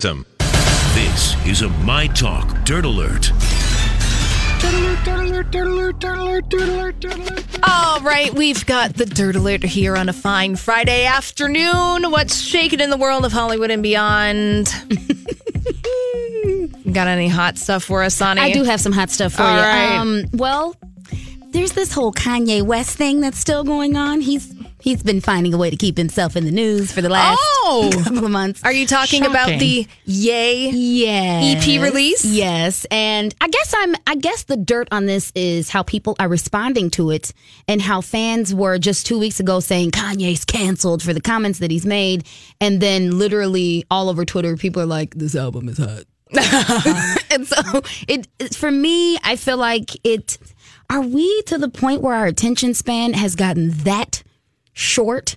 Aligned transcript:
This 0.00 1.36
is 1.46 1.62
a 1.62 1.68
My 1.68 2.08
Talk 2.08 2.64
Dirt 2.64 2.84
Alert. 2.84 3.30
All 7.62 8.00
right, 8.00 8.34
we've 8.34 8.66
got 8.66 8.94
the 8.94 9.06
Dirt 9.06 9.36
Alert 9.36 9.62
here 9.62 9.96
on 9.96 10.08
a 10.08 10.12
fine 10.12 10.56
Friday 10.56 11.06
afternoon. 11.06 12.10
What's 12.10 12.38
shaking 12.40 12.80
in 12.80 12.90
the 12.90 12.96
world 12.98 13.24
of 13.24 13.32
Hollywood 13.32 13.70
and 13.70 13.82
beyond? 13.82 14.66
got 16.92 17.06
any 17.06 17.28
hot 17.28 17.56
stuff 17.56 17.84
for 17.84 18.02
us, 18.02 18.14
Sonny? 18.14 18.40
I 18.42 18.52
do 18.52 18.64
have 18.64 18.80
some 18.80 18.92
hot 18.92 19.10
stuff 19.10 19.32
for 19.34 19.42
All 19.42 19.54
you. 19.54 19.60
right. 19.62 19.96
Um, 19.96 20.24
well, 20.32 20.76
there's 21.50 21.72
this 21.72 21.94
whole 21.94 22.12
Kanye 22.12 22.62
West 22.62 22.98
thing 22.98 23.20
that's 23.20 23.38
still 23.38 23.64
going 23.64 23.96
on. 23.96 24.20
He's 24.20 24.52
he's 24.80 25.02
been 25.02 25.20
finding 25.22 25.54
a 25.54 25.56
way 25.56 25.70
to 25.70 25.76
keep 25.76 25.96
himself 25.96 26.36
in 26.36 26.44
the 26.44 26.50
news 26.50 26.92
for 26.92 27.00
the 27.00 27.08
last 27.08 27.40
Couple 28.04 28.24
of 28.26 28.30
months. 28.30 28.62
Are 28.62 28.72
you 28.72 28.86
talking 28.86 29.24
about 29.24 29.48
the 29.58 29.86
Ye? 30.04 30.70
Yes. 30.70 31.66
EP 31.66 31.80
release? 31.80 32.24
Yes. 32.24 32.84
And 32.90 33.34
I 33.40 33.48
guess 33.48 33.74
I'm 33.76 33.94
I 34.06 34.16
guess 34.16 34.44
the 34.44 34.56
dirt 34.56 34.88
on 34.92 35.06
this 35.06 35.32
is 35.34 35.70
how 35.70 35.82
people 35.82 36.14
are 36.18 36.28
responding 36.28 36.90
to 36.90 37.10
it 37.10 37.32
and 37.66 37.80
how 37.80 38.00
fans 38.00 38.54
were 38.54 38.78
just 38.78 39.06
2 39.06 39.18
weeks 39.18 39.40
ago 39.40 39.60
saying 39.60 39.92
Kanye's 39.92 40.44
canceled 40.44 41.02
for 41.02 41.14
the 41.14 41.20
comments 41.20 41.58
that 41.60 41.70
he's 41.70 41.86
made 41.86 42.26
and 42.60 42.80
then 42.80 43.18
literally 43.18 43.84
all 43.90 44.08
over 44.10 44.24
Twitter 44.24 44.56
people 44.56 44.82
are 44.82 44.86
like 44.86 45.14
this 45.14 45.34
album 45.34 45.68
is 45.68 45.78
hot. 45.78 46.04
and 47.30 47.46
so 47.46 47.82
it- 48.08 48.28
for 48.54 48.70
me 48.70 49.16
I 49.24 49.36
feel 49.36 49.56
like 49.56 49.90
it 50.04 50.36
are 50.90 51.00
we 51.00 51.42
to 51.46 51.56
the 51.56 51.68
point 51.70 52.02
where 52.02 52.14
our 52.14 52.26
attention 52.26 52.74
span 52.74 53.14
has 53.14 53.34
gotten 53.36 53.70
that 53.84 54.22
short 54.72 55.36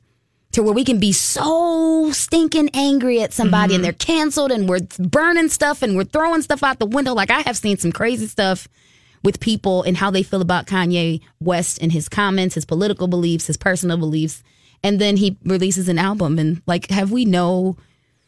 to 0.52 0.64
where 0.64 0.73
we 0.73 0.84
can 0.84 1.00
be 1.00 1.12
so 1.12 2.12
stinking 2.12 2.70
angry 2.73 3.22
at 3.22 3.34
somebody 3.34 3.76
and 3.76 3.84
mm-hmm. 3.84 3.84
they're 3.84 3.94
canceled 3.94 4.52
and 4.52 4.67
we're 4.67 4.80
burning 5.00 5.50
stuff 5.50 5.81
and 5.81 5.95
we're 5.95 6.04
throwing 6.04 6.42
stuff 6.42 6.64
out 6.64 6.80
the 6.80 6.86
window. 6.86 7.14
Like 7.14 7.31
I 7.31 7.42
have 7.42 7.58
seen 7.58 7.78
some 7.78 7.92
crazy 7.92 8.28
stuff 8.28 8.67
with 9.23 9.39
people 9.39 9.84
and 9.84 9.98
how 9.98 10.09
they 10.09 10.23
feel 10.23 10.42
about 10.42 10.67
Kanye 10.67 11.22
West 11.39 11.80
and 11.81 11.92
his 11.92 12.08
comments, 12.08 12.56
his 12.56 12.66
political 12.66 13.08
beliefs, 13.08 13.48
his 13.48 13.58
personal 13.58 13.98
beliefs. 13.98 14.44
And 14.83 15.02
then 15.02 15.17
he 15.17 15.38
releases 15.44 15.89
an 15.89 15.99
album 15.99 16.39
and 16.39 16.61
like, 16.66 16.89
have 16.89 17.11
we 17.11 17.26
no 17.26 17.77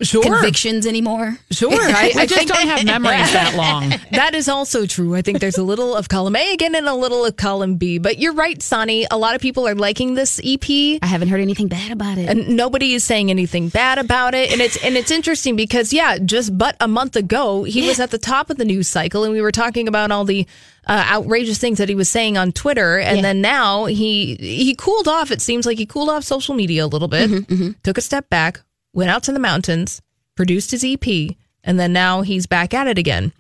Sure. 0.02 0.24
convictions 0.24 0.88
anymore? 0.88 1.38
Sure. 1.52 1.72
I, 1.74 2.12
I 2.16 2.26
just 2.26 2.48
don't 2.48 2.68
have 2.68 2.86
memories 2.86 3.32
that 3.34 3.54
long. 3.58 3.90
That 4.12 4.34
is 4.34 4.48
also 4.48 4.86
true. 4.86 5.14
I 5.16 5.22
think 5.22 5.40
there's 5.42 5.58
a 5.58 5.64
little 5.64 5.94
of 5.96 6.08
column 6.08 6.38
A 6.38 6.54
again 6.54 6.74
and 6.74 6.88
a 6.88 6.96
little 6.96 7.26
of 7.26 7.36
column 7.36 7.76
B. 7.76 7.98
But 7.98 8.18
you're 8.18 8.34
right, 8.34 8.62
Sonny. 8.62 9.06
A 9.12 9.18
lot 9.18 9.36
of 9.36 9.42
people 9.42 9.68
are 9.68 9.76
liking 9.76 10.14
this 10.14 10.40
EP. 10.44 10.64
I 11.02 11.06
haven't 11.06 11.28
heard 11.28 11.42
anything 11.42 11.68
bad 11.68 11.92
about 11.92 12.18
it. 12.18 12.30
and 12.30 12.56
nobody 12.56 12.94
is 12.94 13.04
saying 13.04 13.30
anything 13.30 13.68
bad 13.70 13.98
about 13.98 14.34
it 14.34 14.52
and 14.52 14.62
it's 14.62 14.78
and 14.84 14.96
it's 14.96 15.12
interesting 15.12 15.56
because 15.56 15.92
yeah 15.92 16.18
just 16.18 16.58
but 16.58 16.76
a 16.80 16.88
month 16.88 17.16
ago 17.16 17.64
he 17.64 17.86
was 17.88 18.00
at 18.00 18.10
the 18.12 18.18
top 18.18 18.50
of 18.50 18.58
the 18.58 18.66
news 18.66 18.88
cycle 18.88 19.24
and 19.24 19.34
we 19.34 19.42
were 19.42 19.52
talking 19.52 19.88
about 19.88 20.12
all 20.12 20.24
the 20.26 20.48
uh, 20.88 21.06
outrageous 21.12 21.58
things 21.58 21.78
that 21.78 21.90
he 21.90 21.96
was 21.96 22.08
saying 22.10 22.38
on 22.38 22.52
Twitter 22.52 22.98
and 23.00 23.18
Yeah. 23.18 23.22
then 23.24 23.42
now 23.42 23.86
he 23.86 24.36
he 24.36 24.76
cooled 24.76 25.08
off 25.08 25.30
it 25.32 25.42
seems 25.42 25.66
like 25.66 25.78
he 25.78 25.86
cooled 25.86 26.10
off 26.10 26.24
social 26.24 26.56
media 26.56 26.86
a 26.86 26.88
little 26.88 27.08
bit 27.08 27.30
Mm-hmm, 27.30 27.72
took 27.84 27.98
a 27.98 28.02
step 28.02 28.30
back 28.30 28.62
went 28.94 29.10
out 29.10 29.24
to 29.24 29.32
the 29.32 29.40
mountains 29.40 30.02
produced 30.36 30.72
his 30.72 30.84
EP 30.84 31.36
and 31.64 31.80
then 31.80 31.94
now 31.94 32.22
he's 32.22 32.48
back 32.48 32.74
at 32.74 32.88
it 32.88 32.98
again 32.98 33.32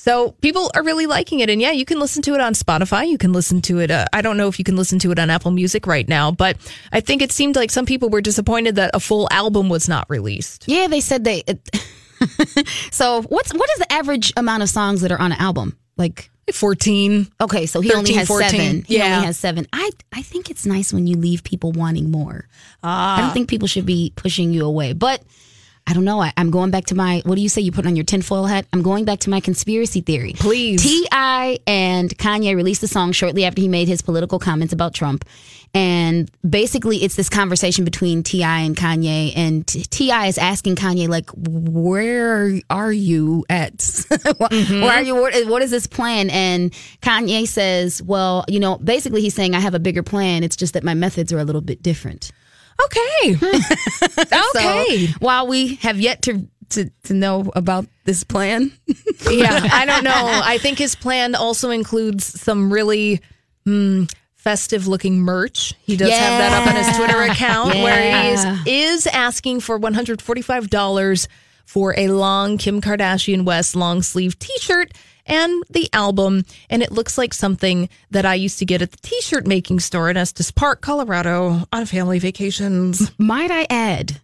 so 0.00 0.30
people 0.40 0.70
are 0.74 0.82
really 0.82 1.04
liking 1.04 1.40
it, 1.40 1.50
and 1.50 1.60
yeah, 1.60 1.72
you 1.72 1.84
can 1.84 2.00
listen 2.00 2.22
to 2.22 2.32
it 2.32 2.40
on 2.40 2.54
Spotify. 2.54 3.06
You 3.06 3.18
can 3.18 3.34
listen 3.34 3.60
to 3.62 3.80
it. 3.80 3.90
Uh, 3.90 4.06
I 4.14 4.22
don't 4.22 4.38
know 4.38 4.48
if 4.48 4.58
you 4.58 4.64
can 4.64 4.74
listen 4.74 4.98
to 5.00 5.10
it 5.12 5.18
on 5.18 5.28
Apple 5.28 5.50
Music 5.50 5.86
right 5.86 6.08
now, 6.08 6.30
but 6.30 6.56
I 6.90 7.00
think 7.00 7.20
it 7.20 7.32
seemed 7.32 7.54
like 7.54 7.70
some 7.70 7.84
people 7.84 8.08
were 8.08 8.22
disappointed 8.22 8.76
that 8.76 8.92
a 8.94 9.00
full 9.00 9.28
album 9.30 9.68
was 9.68 9.90
not 9.90 10.08
released. 10.08 10.64
Yeah, 10.66 10.86
they 10.86 11.02
said 11.02 11.24
they. 11.24 11.42
so 12.90 13.20
what's 13.24 13.52
what 13.52 13.70
is 13.72 13.78
the 13.78 13.92
average 13.92 14.32
amount 14.38 14.62
of 14.62 14.70
songs 14.70 15.02
that 15.02 15.12
are 15.12 15.20
on 15.20 15.32
an 15.32 15.38
album? 15.38 15.76
Like 16.00 16.30
Like 16.48 16.56
fourteen. 16.56 17.28
okay, 17.40 17.66
so 17.66 17.80
he 17.80 17.92
only 17.92 18.14
has 18.14 18.26
14. 18.26 18.50
seven. 18.50 18.84
He 18.88 18.96
Yeah. 18.96 19.14
only 19.14 19.26
has 19.26 19.38
seven. 19.38 19.66
I 19.72 19.90
I 20.12 20.22
think 20.22 20.50
it's 20.50 20.66
nice 20.66 20.92
when 20.92 21.06
you 21.06 21.16
leave 21.16 21.44
people 21.44 21.70
wanting 21.72 22.10
more. 22.10 22.48
I 22.82 23.20
don't 23.20 23.30
ah. 23.30 23.32
think 23.32 23.48
people 23.48 23.68
should 23.68 23.86
be 23.86 24.12
pushing 24.16 24.52
you 24.52 24.64
away, 24.64 24.94
but. 24.94 25.22
I 25.86 25.92
don't 25.92 26.04
know. 26.04 26.20
I, 26.20 26.32
I'm 26.36 26.50
going 26.50 26.70
back 26.70 26.84
to 26.86 26.94
my. 26.94 27.22
What 27.24 27.34
do 27.34 27.40
you 27.40 27.48
say? 27.48 27.62
You 27.62 27.72
put 27.72 27.86
on 27.86 27.96
your 27.96 28.04
tinfoil 28.04 28.44
hat. 28.44 28.66
I'm 28.72 28.82
going 28.82 29.04
back 29.04 29.20
to 29.20 29.30
my 29.30 29.40
conspiracy 29.40 30.00
theory. 30.00 30.34
Please. 30.36 30.82
T.I. 30.82 31.58
and 31.66 32.16
Kanye 32.16 32.54
released 32.54 32.80
the 32.80 32.88
song 32.88 33.12
shortly 33.12 33.44
after 33.44 33.60
he 33.60 33.68
made 33.68 33.88
his 33.88 34.00
political 34.00 34.38
comments 34.38 34.72
about 34.72 34.94
Trump, 34.94 35.24
and 35.74 36.30
basically 36.48 36.98
it's 36.98 37.16
this 37.16 37.28
conversation 37.28 37.84
between 37.84 38.22
T.I. 38.22 38.60
and 38.60 38.76
Kanye, 38.76 39.32
and 39.34 39.66
T.I. 39.66 40.26
is 40.26 40.38
asking 40.38 40.76
Kanye 40.76 41.08
like, 41.08 41.28
"Where 41.34 42.60
are 42.70 42.92
you 42.92 43.44
at? 43.48 43.72
Where 44.38 44.48
mm-hmm. 44.48 44.84
are 44.84 45.02
you? 45.02 45.16
What 45.48 45.62
is 45.62 45.70
this 45.72 45.86
plan?" 45.86 46.30
And 46.30 46.72
Kanye 47.02 47.48
says, 47.48 48.00
"Well, 48.02 48.44
you 48.48 48.60
know, 48.60 48.78
basically 48.78 49.22
he's 49.22 49.34
saying 49.34 49.54
I 49.54 49.60
have 49.60 49.74
a 49.74 49.80
bigger 49.80 50.02
plan. 50.02 50.44
It's 50.44 50.56
just 50.56 50.74
that 50.74 50.84
my 50.84 50.94
methods 50.94 51.32
are 51.32 51.38
a 51.38 51.44
little 51.44 51.62
bit 51.62 51.82
different." 51.82 52.30
Okay. 52.84 53.36
okay. 54.18 55.06
So, 55.06 55.12
while 55.18 55.46
we 55.46 55.76
have 55.76 56.00
yet 56.00 56.22
to 56.22 56.48
to, 56.70 56.88
to 57.04 57.14
know 57.14 57.50
about 57.56 57.86
this 58.04 58.22
plan, 58.22 58.72
yeah, 59.30 59.68
I 59.72 59.84
don't 59.84 60.04
know. 60.04 60.12
I 60.14 60.58
think 60.58 60.78
his 60.78 60.94
plan 60.94 61.34
also 61.34 61.70
includes 61.70 62.24
some 62.24 62.72
really 62.72 63.20
hmm, 63.64 64.04
festive 64.36 64.86
looking 64.86 65.18
merch. 65.18 65.74
He 65.82 65.96
does 65.96 66.10
have 66.10 66.38
that 66.38 66.62
up 66.62 66.68
on 66.68 66.76
his 66.76 66.96
Twitter 66.96 67.22
account 67.22 67.74
where 67.74 68.22
he 68.22 68.28
is, 68.28 69.04
is 69.04 69.06
asking 69.08 69.60
for 69.60 69.80
$145 69.80 71.28
for 71.64 71.94
a 71.98 72.08
long 72.08 72.56
Kim 72.56 72.80
Kardashian 72.80 73.44
West 73.44 73.74
long 73.74 74.02
sleeve 74.02 74.38
t 74.38 74.52
shirt 74.60 74.92
and 75.30 75.62
the 75.70 75.88
album. 75.92 76.44
And 76.68 76.82
it 76.82 76.92
looks 76.92 77.16
like 77.16 77.32
something 77.32 77.88
that 78.10 78.26
I 78.26 78.34
used 78.34 78.58
to 78.58 78.66
get 78.66 78.82
at 78.82 78.90
the 78.90 78.98
t 78.98 79.20
shirt 79.22 79.46
making 79.46 79.80
store 79.80 80.10
in 80.10 80.16
Estes 80.16 80.50
Park, 80.50 80.82
Colorado 80.82 81.66
on 81.72 81.86
family 81.86 82.18
vacations. 82.18 83.10
might 83.18 83.50
I 83.50 83.66
add, 83.70 84.20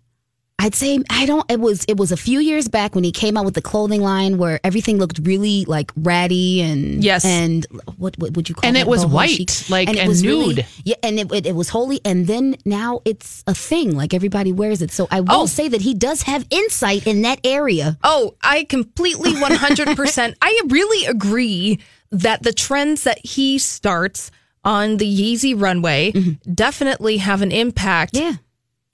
I'd 0.59 0.75
say 0.75 0.99
I 1.11 1.27
don't. 1.27 1.49
It 1.50 1.61
was 1.61 1.84
it 1.87 1.99
was 1.99 2.12
a 2.12 2.17
few 2.17 2.41
years 2.41 2.67
back 2.67 2.94
when 2.94 3.05
he 3.05 3.12
came 3.12 3.37
out 3.37 3.44
with 3.44 3.53
the 3.55 3.61
clothing 3.62 4.00
line 4.00 4.38
where 4.38 4.58
everything 4.64 4.97
looked 4.99 5.20
really 5.23 5.67
like 5.67 5.93
ratty 5.97 6.62
and 6.62 7.05
Yes. 7.05 7.26
and 7.26 7.67
what, 7.99 8.17
what 8.19 8.35
would 8.35 8.49
you 8.49 8.55
call 8.55 8.64
it? 8.64 8.69
And 8.69 8.76
it 8.76 8.87
was 8.87 9.05
Boho 9.05 9.11
white, 9.11 9.50
chic? 9.50 9.70
like, 9.70 9.91
it 9.91 9.99
and 9.99 10.08
was 10.08 10.26
really- 10.26 10.55
nude. 10.55 10.67
yeah, 10.85 10.97
and 11.03 11.20
it, 11.20 11.31
it 11.31 11.47
it 11.47 11.55
was 11.55 11.69
holy. 11.69 12.00
And 12.06 12.26
then 12.26 12.56
now 12.64 13.00
it's 13.05 13.44
a 13.47 13.55
thing. 13.55 13.94
Like 13.97 14.14
everybody 14.14 14.50
wears 14.50 14.81
it. 14.81 14.91
So 14.91 15.06
I 15.11 15.20
will 15.20 15.43
Oh. 15.43 15.47
say 15.47 15.69
that 15.69 15.82
he 15.82 15.93
does 15.93 16.23
have 16.23 16.47
insight 16.50 17.06
in 17.06 17.20
that 17.23 17.38
area. 17.44 17.99
Oh, 18.02 18.35
I 18.43 18.64
completely 18.64 19.32
100%. 19.35 20.35
I 20.41 20.61
really 20.69 21.05
agree 21.06 21.81
that 22.11 22.43
the 22.44 22.52
trends 22.55 23.02
that 23.05 23.19
he 23.26 23.59
starts 23.59 24.31
on 24.64 24.97
the 24.97 25.06
Yeezy 25.06 25.55
runway 25.61 26.12
mm-hmm. 26.12 26.52
definitely 26.55 27.19
have 27.19 27.43
an 27.43 27.52
impact 27.52 28.17
Yeah. 28.17 28.35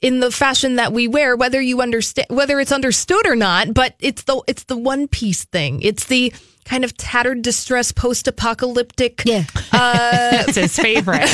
In 0.02 0.20
the 0.20 0.30
fashion 0.30 0.76
that 0.76 0.92
we 0.92 1.08
wear, 1.08 1.36
whether 1.36 1.60
you 1.60 1.80
understand 1.80 2.26
whether 2.28 2.60
it's 2.60 2.72
understood 2.72 3.26
or 3.26 3.36
not. 3.36 3.72
But 3.72 3.94
it's 4.00 4.24
the 4.24 4.42
it's 4.46 4.64
the 4.64 4.76
one 4.76 5.08
piece 5.08 5.44
thing. 5.44 5.80
It's 5.80 6.06
the 6.06 6.32
kind 6.64 6.84
of 6.84 6.96
tattered, 6.96 7.42
distressed, 7.42 7.96
post-apocalyptic. 7.96 9.22
Yeah. 9.24 9.44
Uh, 9.72 10.44
It's 10.48 10.56
his 10.56 10.76
favorite. 10.76 11.28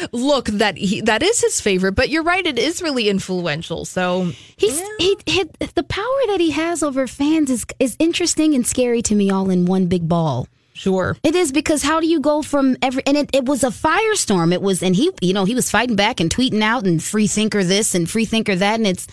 look 0.12 0.46
that 0.46 0.76
he 0.76 1.02
that 1.02 1.22
is 1.22 1.40
his 1.40 1.60
favorite. 1.60 1.92
But 1.92 2.08
you're 2.08 2.22
right; 2.22 2.44
it 2.44 2.58
is 2.58 2.82
really 2.82 3.08
influential. 3.08 3.84
So 3.84 4.32
He's 4.56 4.80
he, 4.98 5.16
he 5.26 5.44
the 5.74 5.82
power 5.84 6.20
that 6.28 6.38
he 6.40 6.50
has 6.52 6.82
over 6.82 7.06
fans 7.06 7.50
is 7.50 7.66
is 7.78 7.96
interesting 7.98 8.54
and 8.54 8.66
scary 8.66 9.02
to 9.02 9.14
me 9.14 9.30
all 9.30 9.50
in 9.50 9.66
one 9.66 9.86
big 9.86 10.08
ball. 10.08 10.48
Sure. 10.80 11.16
It 11.22 11.34
is 11.34 11.52
because 11.52 11.82
how 11.82 12.00
do 12.00 12.06
you 12.06 12.20
go 12.20 12.42
from 12.42 12.76
every 12.80 13.02
and 13.06 13.16
it, 13.16 13.30
it 13.34 13.44
was 13.44 13.62
a 13.62 13.68
firestorm. 13.68 14.52
It 14.52 14.62
was 14.62 14.82
and 14.82 14.96
he 14.96 15.10
you 15.20 15.34
know 15.34 15.44
he 15.44 15.54
was 15.54 15.70
fighting 15.70 15.96
back 15.96 16.20
and 16.20 16.34
tweeting 16.34 16.62
out 16.62 16.86
and 16.86 17.02
free 17.02 17.26
thinker 17.26 17.62
this 17.62 17.94
and 17.94 18.08
free 18.08 18.24
thinker 18.24 18.56
that 18.56 18.80
and 18.80 18.86
it's 18.86 19.06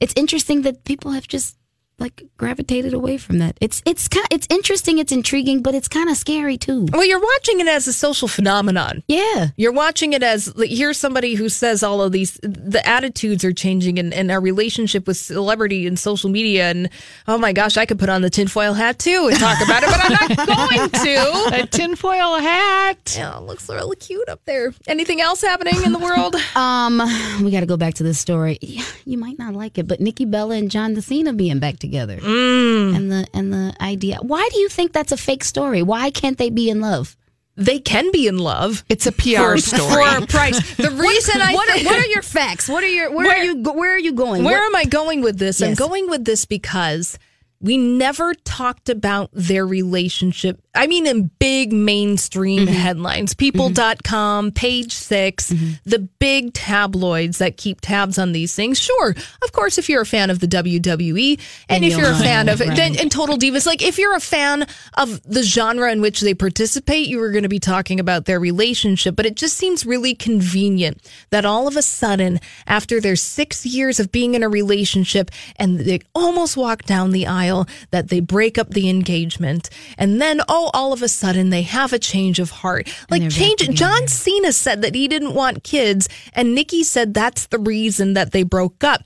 it's 0.00 0.14
interesting 0.16 0.62
that 0.62 0.84
people 0.84 1.12
have 1.12 1.28
just 1.28 1.56
like 1.98 2.24
gravitated 2.36 2.94
away 2.94 3.16
from 3.16 3.38
that. 3.38 3.56
It's 3.60 3.80
it's 3.86 4.08
kind 4.08 4.26
it's 4.30 4.46
interesting, 4.50 4.98
it's 4.98 5.12
intriguing, 5.12 5.62
but 5.62 5.74
it's 5.74 5.88
kind 5.88 6.08
of 6.10 6.16
scary 6.16 6.56
too. 6.58 6.86
Well, 6.92 7.04
you're 7.04 7.20
watching 7.20 7.60
it 7.60 7.68
as 7.68 7.86
a 7.86 7.92
social 7.92 8.26
phenomenon. 8.28 9.02
Yeah. 9.06 9.48
You're 9.56 9.72
watching 9.72 10.12
it 10.12 10.22
as 10.22 10.54
like, 10.56 10.70
here's 10.70 10.98
somebody 10.98 11.34
who 11.34 11.48
says 11.48 11.82
all 11.82 12.02
of 12.02 12.10
these, 12.12 12.40
the 12.42 12.82
attitudes 12.86 13.44
are 13.44 13.52
changing 13.52 13.98
and, 13.98 14.12
and 14.12 14.30
our 14.30 14.40
relationship 14.40 15.06
with 15.06 15.16
celebrity 15.16 15.86
and 15.86 15.98
social 15.98 16.28
media. 16.30 16.70
And 16.70 16.88
oh 17.28 17.38
my 17.38 17.52
gosh, 17.52 17.76
I 17.76 17.86
could 17.86 17.98
put 17.98 18.08
on 18.08 18.22
the 18.22 18.30
tinfoil 18.30 18.72
hat 18.74 18.98
too 18.98 19.28
and 19.30 19.38
talk 19.38 19.60
about 19.62 19.82
it, 19.84 19.88
but 19.90 20.00
I'm 20.00 20.46
not 20.46 20.46
going 20.68 20.90
to. 20.90 21.62
a 21.62 21.66
tinfoil 21.66 22.38
hat. 22.40 23.14
Yeah, 23.16 23.38
it 23.38 23.42
looks 23.42 23.68
really 23.68 23.96
cute 23.96 24.28
up 24.28 24.40
there. 24.44 24.74
Anything 24.88 25.20
else 25.20 25.40
happening 25.42 25.82
in 25.84 25.92
the 25.92 25.98
world? 25.98 26.36
Um, 26.54 26.98
we 27.42 27.50
got 27.50 27.60
to 27.60 27.66
go 27.66 27.76
back 27.76 27.94
to 27.94 28.02
this 28.02 28.18
story. 28.18 28.58
Yeah, 28.60 28.84
You 29.04 29.16
might 29.18 29.38
not 29.38 29.54
like 29.54 29.78
it, 29.78 29.86
but 29.88 30.00
Nikki 30.00 30.24
Bella 30.24 30.54
and 30.56 30.70
John 30.70 31.00
Cena 31.00 31.32
being 31.32 31.58
back 31.60 31.78
together, 31.82 32.16
mm. 32.16 32.96
and 32.96 33.12
the 33.12 33.26
and 33.34 33.52
the 33.52 33.74
idea. 33.80 34.16
Why 34.22 34.48
do 34.52 34.58
you 34.60 34.70
think 34.70 34.92
that's 34.92 35.12
a 35.12 35.18
fake 35.18 35.44
story? 35.44 35.82
Why 35.82 36.10
can't 36.10 36.38
they 36.38 36.48
be 36.48 36.70
in 36.70 36.80
love? 36.80 37.16
they 37.54 37.78
can 37.78 38.10
be 38.12 38.26
in 38.26 38.38
love. 38.38 38.82
It's 38.88 39.06
a 39.06 39.12
PR 39.12 39.52
for, 39.52 39.58
story. 39.58 39.92
for 39.92 40.24
a 40.24 40.26
price. 40.26 40.58
The 40.76 40.90
reason 41.08 41.40
I 41.40 41.52
what 41.52 41.68
are, 41.68 41.74
think- 41.74 41.86
what 41.86 41.98
are 41.98 42.06
your 42.06 42.22
facts? 42.22 42.66
What 42.66 42.82
are 42.82 42.88
your 42.88 43.10
where, 43.10 43.26
Where- 43.26 43.36
are 43.36 43.44
you 43.44 43.62
where 43.62 43.94
are 43.94 43.98
you 43.98 44.12
going? 44.12 44.42
Where 44.42 44.58
What- 44.58 44.66
am 44.66 44.76
I 44.76 44.84
going 44.86 45.20
with 45.20 45.38
this? 45.38 45.60
I'm 45.60 45.74
going 45.74 46.08
with 46.08 46.24
this 46.24 46.46
because 46.46 47.18
we 47.62 47.78
never 47.78 48.34
talked 48.34 48.88
about 48.88 49.30
their 49.32 49.66
relationship. 49.66 50.60
I 50.74 50.86
mean, 50.86 51.06
in 51.06 51.30
big 51.38 51.72
mainstream 51.72 52.52
Mm-hmm. 52.52 52.74
headlines, 52.74 53.34
people.com, 53.34 54.52
page 54.52 54.92
6 54.92 55.54
the 55.84 55.98
big 56.18 56.52
tabloids 56.54 57.38
that 57.38 57.56
keep 57.56 57.80
tabs 57.80 58.18
on 58.18 58.32
these 58.32 58.54
things. 58.54 58.78
Sure, 58.78 59.14
of 59.42 59.52
course, 59.52 59.78
if 59.78 59.88
you're 59.88 60.02
a 60.02 60.06
fan 60.06 60.30
of 60.30 60.40
the 60.40 60.46
WWE 60.46 61.38
and, 61.68 61.82
And 61.82 61.84
if 61.84 61.96
you're 61.96 62.08
a 62.08 62.12
know, 62.12 62.18
fan 62.18 62.48
of 62.48 62.60
right. 62.60 62.76
then 62.76 62.96
and 62.98 63.10
Total 63.10 63.36
Divas, 63.36 63.66
like 63.66 63.82
if 63.82 63.98
you're 63.98 64.14
a 64.16 64.20
fan 64.20 64.66
of 64.94 65.22
the 65.22 65.42
genre 65.42 65.90
in 65.92 66.00
which 66.00 66.20
they 66.20 66.34
participate, 66.34 67.06
you 67.08 67.22
are 67.22 67.30
going 67.30 67.42
to 67.42 67.48
be 67.48 67.58
talking 67.58 68.00
about 68.00 68.24
their 68.24 68.40
relationship. 68.40 69.14
But 69.16 69.26
it 69.26 69.36
just 69.36 69.56
seems 69.56 69.84
really 69.86 70.14
convenient 70.14 71.00
that 71.30 71.44
all 71.44 71.68
of 71.68 71.76
a 71.76 71.82
sudden, 71.82 72.40
after 72.66 73.00
their 73.00 73.16
six 73.16 73.64
years 73.66 74.00
of 74.00 74.10
being 74.12 74.34
in 74.34 74.42
a 74.42 74.48
relationship 74.48 75.30
and 75.56 75.80
they 75.80 76.00
almost 76.14 76.56
walk 76.56 76.82
down 76.84 77.10
the 77.10 77.26
aisle, 77.26 77.51
that 77.90 78.08
they 78.08 78.20
break 78.20 78.58
up 78.58 78.70
the 78.70 78.88
engagement. 78.88 79.70
And 79.98 80.20
then, 80.20 80.40
oh, 80.48 80.70
all 80.74 80.92
of 80.92 81.02
a 81.02 81.08
sudden 81.08 81.50
they 81.50 81.62
have 81.62 81.92
a 81.92 81.98
change 81.98 82.38
of 82.38 82.50
heart. 82.50 82.88
Like 83.10 83.28
change. 83.30 83.68
John 83.70 84.08
Cena 84.08 84.52
said 84.52 84.82
that 84.82 84.94
he 84.94 85.08
didn't 85.08 85.34
want 85.34 85.64
kids, 85.64 86.08
and 86.34 86.54
Nikki 86.54 86.82
said 86.82 87.14
that's 87.14 87.46
the 87.46 87.58
reason 87.58 88.14
that 88.14 88.32
they 88.32 88.42
broke 88.42 88.84
up. 88.84 89.02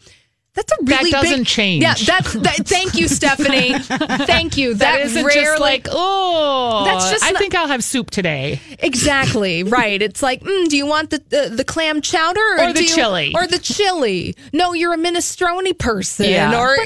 That's 0.57 0.73
a 0.73 0.85
That 0.85 0.99
really 0.99 1.11
doesn't 1.13 1.39
big, 1.41 1.47
change. 1.47 1.83
Yeah, 1.83 1.95
that's 1.95 2.33
that, 2.33 2.67
thank 2.67 2.95
you, 2.97 3.07
Stephanie. 3.09 3.79
thank 4.27 4.57
you. 4.57 4.75
that 4.75 4.97
That, 4.97 5.01
isn't 5.03 5.25
rarely, 5.25 5.41
just 5.43 5.61
like, 5.61 5.87
oh, 5.91 6.85
That's 6.87 7.11
just 7.11 7.25
I 7.25 7.31
not- 7.31 7.39
think 7.41 7.55
I'll 7.55 7.69
have 7.69 7.85
soup 7.85 8.11
today. 8.11 8.61
exactly 8.81 9.63
right. 9.65 10.01
It's 10.03 10.23
like, 10.23 10.43
mm, 10.43 10.69
do 10.69 10.77
you 10.77 10.87
want 10.87 11.11
the 11.11 11.23
the, 11.29 11.51
the 11.55 11.65
clam 11.65 12.01
chowder 12.01 12.41
Or 12.59 12.73
the 12.73 12.83
you- 12.83 12.89
chili? 12.89 13.33
or 13.35 13.47
the 13.47 13.59
chili? 13.59 14.35
No, 14.53 14.73
you're 14.73 14.95
a 14.95 14.99
minestrone 14.99 15.79
person. 15.79 16.27
Yeah. 16.31 16.59
Or 16.59 16.77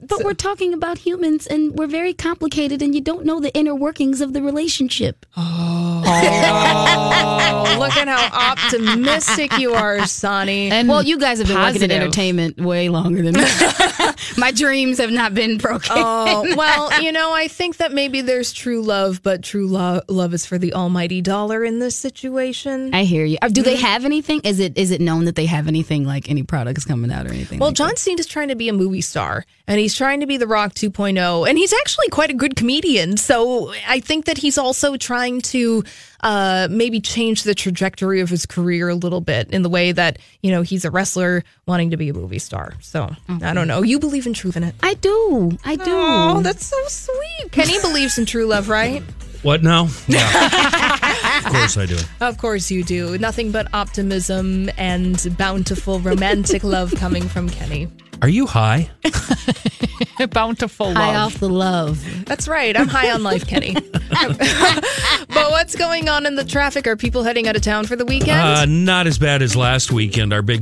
But 0.00 0.22
we're 0.24 0.34
talking 0.34 0.72
about 0.72 0.98
humans, 0.98 1.46
and 1.48 1.76
we're 1.76 1.86
very 1.88 2.14
complicated, 2.14 2.80
and 2.80 2.94
you 2.94 3.00
don't 3.00 3.24
know 3.26 3.40
the 3.40 3.52
inner 3.54 3.74
workings 3.74 4.20
of 4.20 4.32
the 4.34 4.42
relationship. 4.42 5.26
oh, 5.36 6.02
look 7.78 7.96
at 7.96 8.08
how 8.08 8.52
optimistic 8.52 9.58
you 9.58 9.74
are, 9.74 10.06
Sonny. 10.06 10.70
And 10.70 10.88
Well, 10.88 11.02
you 11.02 11.18
guys 11.18 11.38
have 11.38 11.48
been 11.48 11.58
working 11.58 11.82
in 11.82 11.90
entertainment 11.90 12.58
way 12.60 12.88
longer 12.88 13.15
than 13.22 13.34
me. 13.34 13.44
My 14.38 14.50
dreams 14.52 14.98
have 14.98 15.10
not 15.10 15.34
been 15.34 15.58
broken. 15.58 15.90
Oh, 15.94 16.54
well, 16.56 17.02
you 17.02 17.12
know, 17.12 17.32
I 17.32 17.48
think 17.48 17.78
that 17.78 17.92
maybe 17.92 18.20
there's 18.20 18.52
true 18.52 18.82
love, 18.82 19.22
but 19.22 19.42
true 19.42 19.66
lo- 19.66 20.00
love 20.08 20.34
is 20.34 20.46
for 20.46 20.58
the 20.58 20.74
almighty 20.74 21.20
dollar 21.20 21.64
in 21.64 21.78
this 21.78 21.96
situation. 21.96 22.94
I 22.94 23.04
hear 23.04 23.24
you. 23.24 23.38
Uh, 23.42 23.48
Do 23.48 23.62
they 23.62 23.76
have 23.76 24.04
anything? 24.04 24.40
Is 24.44 24.60
it 24.60 24.76
is 24.76 24.90
it 24.90 25.00
known 25.00 25.24
that 25.24 25.36
they 25.36 25.46
have 25.46 25.68
anything 25.68 26.04
like 26.04 26.30
any 26.30 26.42
products 26.42 26.84
coming 26.84 27.10
out 27.12 27.26
or 27.26 27.30
anything? 27.30 27.58
Well, 27.58 27.70
like 27.70 27.76
John 27.76 27.92
is 27.96 28.26
trying 28.26 28.48
to 28.48 28.56
be 28.56 28.68
a 28.68 28.72
movie 28.72 29.00
star, 29.00 29.44
and 29.66 29.78
he's 29.78 29.94
trying 29.94 30.20
to 30.20 30.26
be 30.26 30.36
the 30.36 30.46
Rock 30.46 30.74
2.0, 30.74 31.48
and 31.48 31.58
he's 31.58 31.72
actually 31.72 32.08
quite 32.08 32.30
a 32.30 32.34
good 32.34 32.56
comedian. 32.56 33.16
So 33.16 33.72
I 33.86 34.00
think 34.00 34.26
that 34.26 34.38
he's 34.38 34.58
also 34.58 34.96
trying 34.96 35.40
to 35.42 35.84
uh, 36.26 36.66
maybe 36.68 37.00
change 37.00 37.44
the 37.44 37.54
trajectory 37.54 38.20
of 38.20 38.28
his 38.28 38.46
career 38.46 38.88
a 38.88 38.96
little 38.96 39.20
bit 39.20 39.48
in 39.52 39.62
the 39.62 39.68
way 39.68 39.92
that 39.92 40.18
you 40.42 40.50
know 40.50 40.62
he's 40.62 40.84
a 40.84 40.90
wrestler 40.90 41.44
wanting 41.66 41.90
to 41.90 41.96
be 41.96 42.08
a 42.08 42.12
movie 42.12 42.40
star. 42.40 42.74
So 42.80 43.14
I 43.28 43.54
don't 43.54 43.68
know. 43.68 43.82
You 43.82 44.00
believe 44.00 44.26
in 44.26 44.34
truth 44.34 44.56
in 44.56 44.64
it? 44.64 44.74
I 44.82 44.94
do. 44.94 45.56
I 45.64 45.76
do. 45.76 45.84
Oh, 45.86 46.40
that's 46.42 46.66
so 46.66 46.76
sweet. 46.88 47.52
Kenny 47.52 47.80
believes 47.80 48.18
in 48.18 48.26
true 48.26 48.44
love, 48.46 48.68
right? 48.68 49.04
What 49.42 49.62
now? 49.62 49.86
Yeah. 50.08 50.26
of 51.46 51.52
course 51.52 51.76
I 51.76 51.86
do. 51.86 51.96
Of 52.20 52.38
course 52.38 52.72
you 52.72 52.82
do. 52.82 53.16
Nothing 53.18 53.52
but 53.52 53.72
optimism 53.72 54.68
and 54.76 55.24
bountiful 55.38 56.00
romantic 56.00 56.64
love 56.64 56.92
coming 56.96 57.28
from 57.28 57.48
Kenny. 57.48 57.88
Are 58.22 58.28
you 58.28 58.46
high? 58.46 58.90
Bountiful 60.30 60.86
love. 60.86 60.96
High 60.96 61.14
love. 61.14 61.34
off 61.34 61.40
the 61.40 61.48
love. 61.48 62.24
That's 62.24 62.48
right. 62.48 62.76
I'm 62.76 62.88
high 62.88 63.10
on 63.12 63.22
life, 63.22 63.46
Kenny. 63.46 63.76
but 65.36 65.50
what's 65.50 65.76
going 65.76 66.08
on 66.08 66.24
in 66.26 66.34
the 66.34 66.44
traffic? 66.44 66.86
Are 66.86 66.96
people 66.96 67.22
heading 67.22 67.46
out 67.46 67.56
of 67.56 67.62
town 67.62 67.86
for 67.86 67.94
the 67.94 68.06
weekend? 68.06 68.40
Uh, 68.40 68.64
not 68.64 69.06
as 69.06 69.18
bad 69.18 69.42
as 69.42 69.54
last 69.54 69.92
weekend. 69.92 70.32
Our 70.32 70.42
big 70.42 70.54